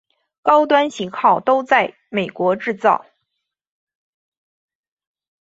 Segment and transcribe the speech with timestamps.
[0.41, 3.05] 高端型号都在美国制造。